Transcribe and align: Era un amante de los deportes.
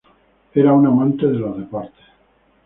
Era 0.55 0.73
un 0.73 0.87
amante 0.87 1.27
de 1.27 1.37
los 1.37 1.55
deportes. 1.59 2.05